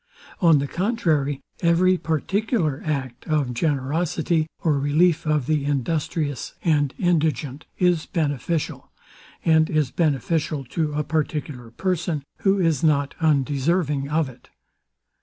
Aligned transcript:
On 0.39 0.57
the 0.57 0.65
contrary, 0.67 1.41
every 1.61 1.95
particular 1.95 2.81
act 2.83 3.27
of 3.27 3.53
generosity, 3.53 4.47
or 4.63 4.79
relief 4.79 5.27
of 5.27 5.45
the 5.45 5.63
industrious 5.63 6.55
and 6.63 6.95
indigent, 6.97 7.67
is 7.77 8.07
beneficial; 8.07 8.91
and 9.45 9.69
is 9.69 9.91
beneficial 9.91 10.63
to 10.65 10.93
a 10.93 11.03
particular 11.03 11.69
person, 11.69 12.23
who 12.39 12.59
is 12.59 12.83
not 12.83 13.13
undeserving 13.21 14.09
of 14.09 14.27
it. 14.27 14.49